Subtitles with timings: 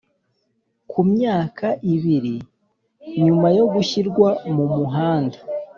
[0.89, 2.35] ku myaka ibiri
[3.23, 5.37] nyuma yo gushyirwa mu muhanda.